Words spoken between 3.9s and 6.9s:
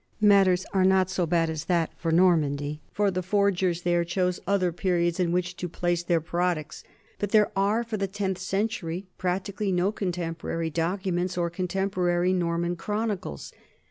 chose other periods in which to place their prod ucts,